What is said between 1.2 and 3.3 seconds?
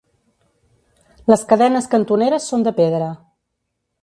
Les cadenes cantoneres són de pedra.